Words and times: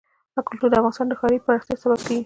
کلتور 0.47 0.69
د 0.71 0.75
افغانستان 0.79 1.07
د 1.09 1.13
ښاري 1.19 1.37
پراختیا 1.45 1.75
سبب 1.83 1.99
کېږي. 2.07 2.19